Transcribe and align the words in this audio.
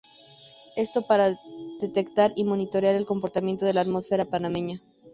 Esto 0.77 1.03
para 1.03 1.37
detectar 1.79 2.33
y 2.35 2.43
monitorear 2.43 2.95
el 2.95 3.05
comportamiento 3.05 3.67
de 3.67 3.73
la 3.75 3.81
atmósfera 3.81 4.25
panameña. 4.25 4.81